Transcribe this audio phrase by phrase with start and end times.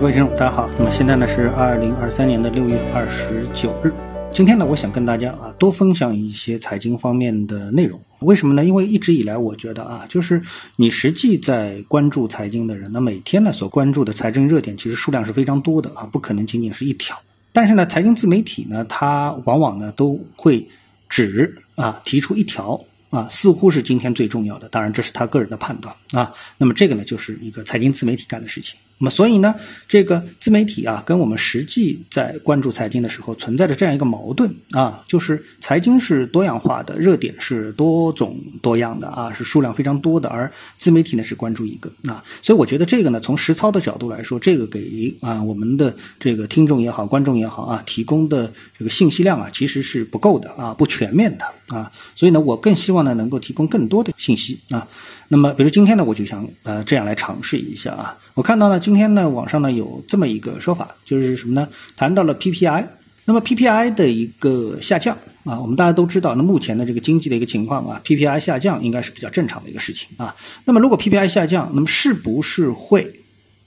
[0.00, 0.66] 各位听众，大家好。
[0.78, 3.92] 那么现在呢是二零二三年的六月二十九日。
[4.32, 8.00] 今天呢，我想跟大家啊多分享一些财经方面的内容。
[8.20, 8.64] 为什么呢？
[8.64, 10.40] 因为一直以来，我觉得啊，就是
[10.76, 17.20] 你实际在关注财经的人，那每天呢所关注的财政热点其实数量是非常多的啊，不可能仅仅是一条。
[17.52, 20.66] 但是呢，财经自媒体呢，它往往呢都会
[21.10, 22.82] 只啊提出一条。
[23.10, 26.32] 啊，似乎是今天最重要的，当然这是他个人的判断啊。
[26.56, 28.78] 那么这个呢，就是一个财经自媒体干的事情。
[29.00, 29.56] 那么所以呢，
[29.88, 42.22] 这个自媒体啊，跟我们实际在关注财经的时候存在着这样一个矛盾啊，就是财经是多样化的，热点是多种多样的啊，是数量非常多的，而自媒体呢是关注一个啊。
[42.42, 51.44] 所以我觉得这个呢，从实操的角度来说，这个给啊我们的这个听众也好，观众也好啊，提供的这个信息量啊，其实是不够的啊，不全面的
[51.74, 51.90] 啊。
[52.14, 53.00] 所以呢，我更希望。
[53.00, 54.86] 呢，能够提供更多的信息啊。
[55.32, 58.18] 那么，比如今天呢，我就想呃这样来尝试一下啊。
[58.34, 61.68] 我看到呢，今天呢，网上呢有这么一个说法，就是什么呢？
[61.96, 62.88] 谈到了 PPI，
[63.26, 70.34] 那么 PPI 的一个下降啊，我们大家都知道，那目前的这个经济的一个情况啊，PPI 下降应该是比较正常的一个事情啊。
[70.64, 73.20] 那么，如果 PPI 下降，那么是不是会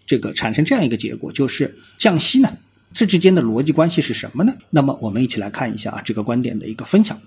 [0.06, 2.58] 这个产生这样一个结果，就是降息呢？
[2.94, 4.54] 这之间的逻辑关系是什么呢？
[4.70, 7.20] 那么我们一起来看一下啊这个观点的一个分享。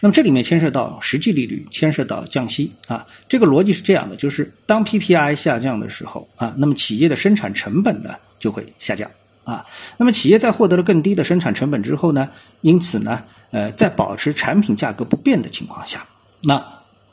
[0.00, 3.06] 那么这里面牵涉到实际利率，牵涉到降息啊。
[3.28, 9.10] 这个逻辑是这样的，就是当 PPI 下降的时候啊，那么企业的生产成本呢就会下降
[9.44, 9.64] 啊。
[9.96, 12.28] 那么企业在获得了更低的生产成本之后呢，
[12.60, 16.06] 因此呢，呃，在保持产品价格不变的情况下，
[16.42, 16.62] 那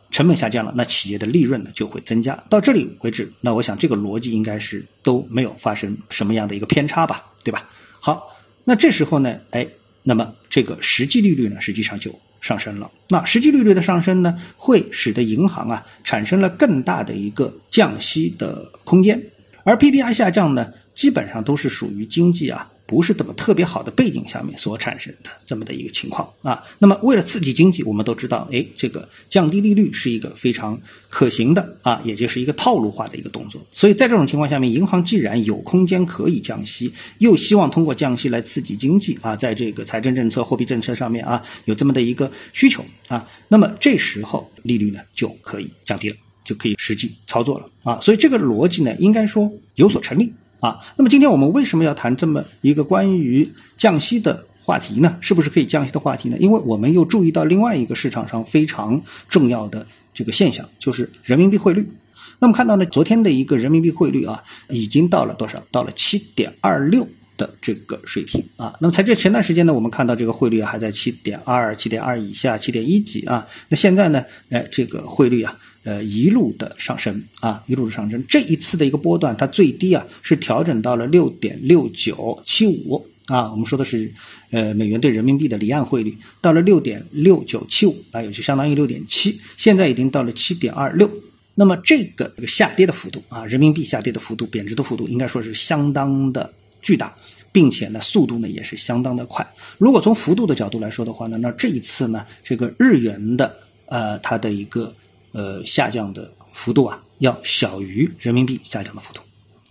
[0.10, 2.44] 成本下降了，那企业的利润呢就会增加。
[2.50, 7.70] 到这里为止，那我想这个逻辑应该是都没有发生什么样的一个偏差吧，对吧？
[8.04, 9.68] 好，那这时候呢，哎，
[10.02, 12.90] 那么这个实际利率呢，实际上就上升了。
[13.10, 19.22] 那实际利率的上升呢，会使得银行啊产生了更大的一个降息的空间，
[19.64, 22.72] 而 PPI 下降呢，基本上都是属于经济啊。
[22.92, 26.62] 不是怎么特别好的背景下面所产生的这么的一个情况啊。
[26.78, 33.66] 那么为了刺激经济，我们都知道，哎，这个降低利率是一个非常可行的啊，也就是一个套路化的一个动作。
[33.72, 48.02] 所以在这种情况下面，银行既然有空间可以降息，又希望通过降息来刺激经济啊，在这个财政政策、货币政策上面啊有这么的一个需求啊，那么这时候利率呢就可以降低了，就可以实际操作了啊。
[48.02, 50.34] 所以这个逻辑呢，应该说有所成立。
[50.62, 55.18] 啊，那么今天我们为什么要谈这么一个关于降息的话题呢？
[55.20, 56.38] 是不是可以降息的话题呢？
[56.40, 61.90] 因为我们又注意到另外一个市场上非常重要的这个现象，就是人民币汇率。
[62.38, 65.64] 那么看到呢，昨天的一个人民币汇率啊，已经到了多少？
[65.72, 67.08] 到了七点二六
[67.42, 68.66] 的这个水平啊。
[68.80, 73.48] 那么在这前段时间呢，我们看到这个汇率还在七点二、七点二以下、七点一几啊。
[73.70, 75.58] 那现在呢，哎，这个汇率啊。
[75.84, 78.24] 呃，一路的上升啊，一路的上升。
[78.30, 83.50] 这一次的一个波段，它最低啊是调整到了六点六九七五啊。
[83.52, 84.14] 我们说的是，
[84.52, 89.42] 呃，美元对人民币的离岸汇率到了六点六九七五啊，也就相当于六点七。
[89.58, 91.10] 现在已经到了七点二六。
[91.56, 97.16] 那么这个这个下跌的幅度啊，人民币下跌的幅度，贬值的幅度，应该说是相当的巨大，
[97.52, 99.48] 并且呢，速度呢也是相当的快。
[99.78, 104.94] 如果从幅度的角度来说的话呢，那这一次呢，这个日元的呃它的一个。
[105.34, 109.22] 呃，下降的幅度啊，要小于人民币下降的幅度，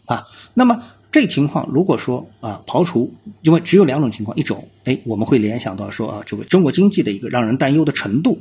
[0.07, 0.83] 啊，那么
[1.13, 8.41] 这情况如果说啊，刨除，因为只有两种情况，一种，哎，我们会联想到说啊，这个中国经济的一个让人担忧的程度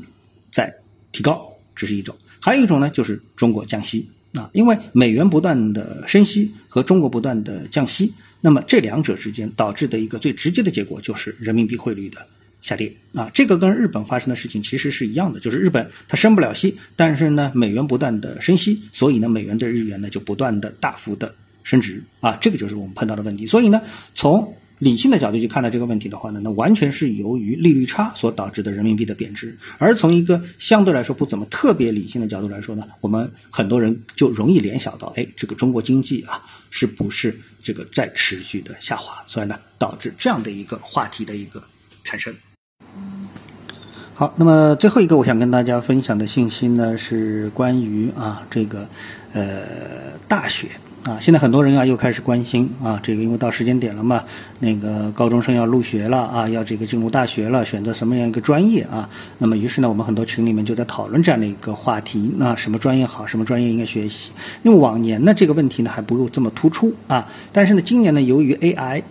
[0.50, 0.74] 在
[1.12, 12.25] 提高，这是一种；还有一种呢，就是中国降息啊，因为美元不断的升息和中国不断的降息，那么这两者之间导致的一个最直接的结果就是人民币汇率的。
[12.61, 21.33] 下跌啊，这个跟日本发生的事情其实是一样的，就是日本它升不了息，但是呢美元不断的升息，所以呢美元对日元呢就不断的大幅的
[21.63, 23.47] 升值啊，这个就是我们碰到的问题。
[23.47, 23.81] 所以呢
[24.13, 29.57] 从理性的角度去看待这个问题的话呢，那完全是由于利率差所导致的人民币的贬值。
[29.78, 39.24] 而从一个相对来说不怎么特别理性的角度来说呢，我们很多人就容易联想到，哎，这个中国经济啊是不是这个在持续的下滑？
[39.27, 41.62] 所以呢导致这样的一个话题的一个
[42.04, 42.33] 产生。
[44.13, 48.88] 好，那么最后一个我想跟大家分享的信息呢，是关于啊这个
[49.31, 50.69] 呃大学
[51.04, 54.24] 啊，现在很多人啊又开始关心啊这个，因为到时间点了嘛，
[54.60, 59.10] 那个高中生要入学了啊，要这个进入大学了，选择什么样一个专业啊？
[59.38, 64.31] 那么于是呢，我们很多群里面就在讨论这样的一个话题，那什么专业好，什么专业应该学习？
[64.62, 69.02] 因为往年呢这个问题呢还不够这么突出啊，但是呢今年呢由于 AI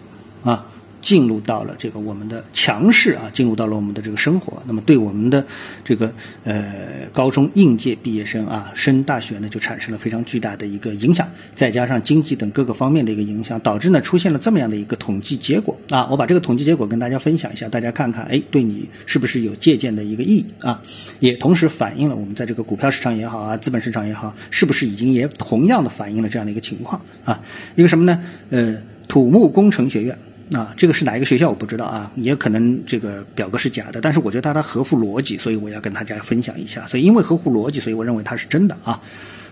[0.44, 0.66] 啊。
[1.00, 5.44] 进入到了这个我们的强势啊，进入到了我们的这个生活，那么对我们的
[5.84, 6.12] 这个
[6.44, 6.72] 呃
[7.12, 20.82] 高中应届毕业生啊升大学呢就产生了非常巨大的一个影响，再加上经济等各个方面的一个影响，导致呢出现了这么样的一个统计结果啊，我把这个统计结果跟大家分享一下，大家看看，哎，对你是不是有借鉴的一个意义啊？
[21.20, 27.40] 也同时反映了我们在这个股票市场也好啊，资本市场也好，是不是已经也同样的反映了这样的一个情况啊？
[27.76, 28.22] 一个什么呢？
[28.50, 30.18] 呃，土木工程学院。
[30.52, 36.86] 啊，这个是哪一个学校我不知道啊，也可能这个表格是假的，但是我觉得它合乎逻辑，所以我要跟大家分享一下。
[36.86, 39.00] 所以因为合乎逻辑，所以我认为它是真的啊。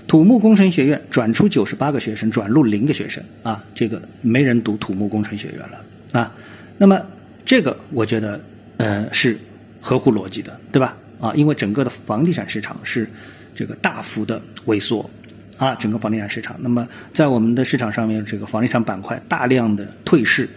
[0.07, 6.33] 土木工程学院转出九十八个学生，转入零个学生啊，这个没人读土木工程学院了啊。
[6.79, 7.05] 那么
[7.45, 8.41] 这个我觉得
[8.79, 9.37] 呃是
[9.81, 10.97] 合乎逻辑的，对吧？
[11.21, 13.07] 啊，因为整个的房地产市场是
[13.55, 15.11] 这个大幅的萎缩
[15.59, 16.57] 啊，整个房地产市场。
[16.61, 20.49] 那么在我们的市场上面，这个房地产板块大量的退市。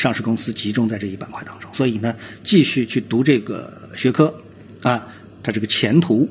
[0.00, 4.34] 上市公司集中在这一板块当中，所以呢，继续去读这个学科，
[4.80, 5.06] 啊，
[5.42, 6.26] 它这个前途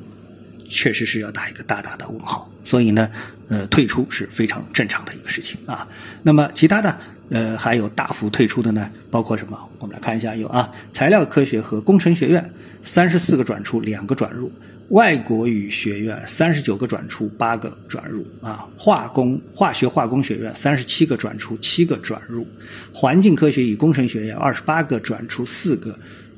[0.68, 2.51] 确实是要打一个大大的问号。
[2.63, 3.12] 所以呢，
[3.48, 5.88] 呃，退出是非常正常的一个事情啊。
[6.24, 7.00] 那么其他的，
[7.30, 9.58] 呃，还有大幅退出的呢，包括什么？
[9.80, 14.52] 我们来看一下，有啊，材料科学和工程学院三十四个转出，两个转入。
[14.90, 22.44] 外国语学院三十九个转出，八个转入啊；化工化学化工学院三十七个转出，七个转入；
[22.92, 25.98] 环境科学与工程学院二十八个转出，四个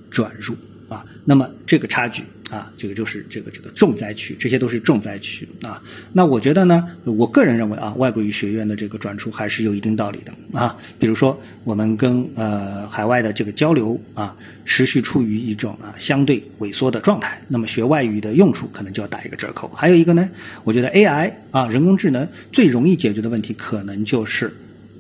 [0.10, 0.56] 转入。
[0.90, 5.82] 啊，那么这个差距啊，这个就是这个这个重灾区，这些都是重灾区啊。
[6.12, 10.78] 那我觉得呢，我个人认为啊，外国语学院的这个转出还是有一定道理的啊。
[11.00, 19.70] 比如说，我们跟呃海外的这个交流啊，持续处于一种啊相对萎缩的状态，那么学外语的用处可能就要打一个折扣。
[19.70, 20.30] 还有一个呢，
[20.66, 24.54] 我觉得 AI 啊，人工智能最容易解决的问题，可能就是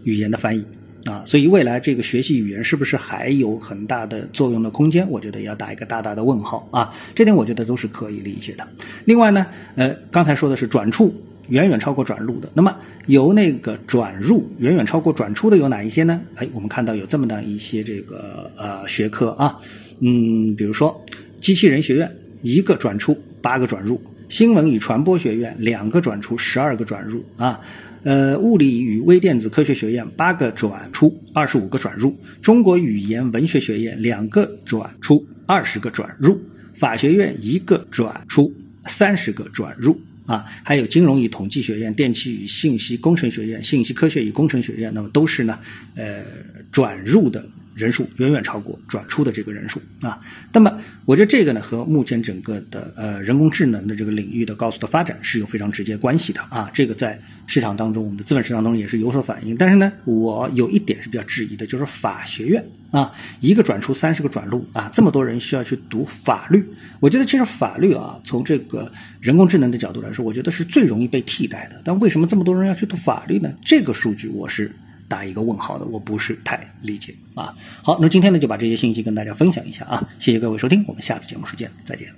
[0.05, 0.65] 语言的翻译。
[1.05, 5.09] 啊，所以未来这个学习语言是不是还有很大的作用的空间？
[5.09, 6.93] 我觉得要打一个大大的问号啊！
[7.15, 8.67] 这点我觉得都是可以理解的。
[9.05, 11.11] 另外呢，呃，刚才说的是转出
[11.47, 12.77] 远远超过转入的，那么
[13.07, 16.21] 由那个转入远远超过转出的有哪一些呢？
[16.35, 19.59] 哎，我们看到有这么的一些这个呃学科啊，
[20.01, 21.03] 嗯，比如说
[21.39, 23.99] 机器人学院一个转出八个转入，
[24.29, 27.59] 新闻与传播学院两个转出十二个转入啊。
[28.03, 32.09] 呃，物理与微电子科学学院八个转出，二十五个转入；
[32.41, 36.35] 中国语言文学学院两个转出，二十个转入；
[36.73, 38.51] 法学院一个转出，
[38.85, 39.99] 三十个转入。
[40.27, 45.59] 啊，还有金融与统计学院、电气与信息工程学院、信息科学与工程学院，那么都是呢，
[45.95, 46.23] 呃，
[46.71, 47.43] 转入的。
[47.73, 50.19] 人数远远超过转出的这个人数啊，
[50.51, 59.55] 那么我觉得这个呢和目前整个的呃人工智能的这个领域的高速的发展是有非常直接关系的啊，这个在市场当中，我们的资本市场当中也是有所反映。
[59.57, 66.63] 但是呢，我有一点是比较质疑的，就是法学院啊，一个转出三十个转入啊，这么多人需要去读法律，
[66.99, 71.81] 我觉得其实法律啊，从这个人工智能的角度来说，我觉得是最容易被替代的。
[71.83, 73.53] 但为什么这么多人要去读法律呢？
[73.63, 74.71] 这个数据我是。
[75.11, 77.53] 打一个问号的，我不是太理解啊。
[77.83, 82.11] 好，那今天呢就把这些信息跟大家分享一下啊，谢谢各位收听，我们下次节目时间再见。